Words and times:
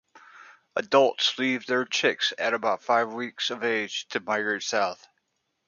Adults 0.75 1.37
leave 1.37 1.67
their 1.67 1.85
chicks 1.85 2.33
at 2.39 2.55
about 2.55 2.81
five 2.81 3.13
weeks 3.13 3.51
of 3.51 3.63
age 3.63 4.07
to 4.07 4.19
migrate 4.19 4.63
south. 4.63 5.07